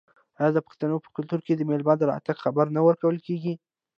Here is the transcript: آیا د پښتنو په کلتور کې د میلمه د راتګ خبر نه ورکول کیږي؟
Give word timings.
آیا 0.39 0.49
د 0.53 0.59
پښتنو 0.67 1.03
په 1.03 1.09
کلتور 1.15 1.39
کې 1.45 1.53
د 1.55 1.61
میلمه 1.69 1.93
د 1.97 2.03
راتګ 2.11 2.37
خبر 2.43 2.65
نه 2.75 2.81
ورکول 2.87 3.17
کیږي؟ 3.25 3.53